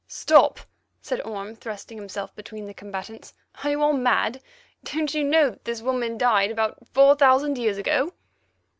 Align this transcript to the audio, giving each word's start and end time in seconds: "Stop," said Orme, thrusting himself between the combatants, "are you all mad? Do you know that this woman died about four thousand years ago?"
"Stop," 0.07 0.59
said 0.99 1.21
Orme, 1.21 1.55
thrusting 1.55 1.95
himself 1.95 2.33
between 2.35 2.65
the 2.65 2.73
combatants, 2.73 3.35
"are 3.63 3.69
you 3.69 3.83
all 3.83 3.93
mad? 3.93 4.41
Do 4.83 4.97
you 5.05 5.23
know 5.23 5.51
that 5.51 5.65
this 5.65 5.83
woman 5.83 6.17
died 6.17 6.49
about 6.49 6.87
four 6.91 7.13
thousand 7.15 7.59
years 7.59 7.77
ago?" 7.77 8.11